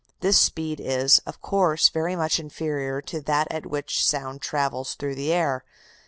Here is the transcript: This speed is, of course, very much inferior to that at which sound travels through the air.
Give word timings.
This 0.21 0.39
speed 0.39 0.79
is, 0.79 1.19
of 1.27 1.41
course, 1.43 1.89
very 1.89 2.15
much 2.15 2.39
inferior 2.39 3.01
to 3.03 3.21
that 3.21 3.47
at 3.51 3.67
which 3.67 4.03
sound 4.03 4.41
travels 4.41 4.95
through 4.95 5.13
the 5.13 5.31
air. 5.31 5.63